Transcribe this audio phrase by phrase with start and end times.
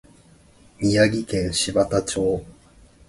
[0.79, 2.43] 宮城県柴田町